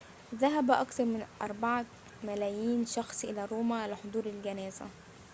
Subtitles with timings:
[0.35, 1.85] ذهب أكثر من 4
[2.23, 4.85] ملايين شخص إلى روما لحضور الجنازة